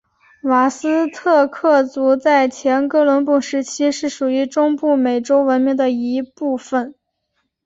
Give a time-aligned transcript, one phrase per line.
[0.41, 6.95] 瓦斯特克族在前哥伦布时期是属于中部美洲文明的一部份。